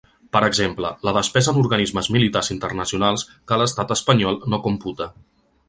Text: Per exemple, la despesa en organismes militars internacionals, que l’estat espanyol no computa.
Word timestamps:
Per 0.35 0.39
exemple, 0.45 0.89
la 1.07 1.13
despesa 1.17 1.51
en 1.53 1.59
organismes 1.65 2.09
militars 2.17 2.51
internacionals, 2.57 3.29
que 3.53 3.61
l’estat 3.63 3.97
espanyol 3.99 4.43
no 4.55 4.63
computa. 4.69 5.11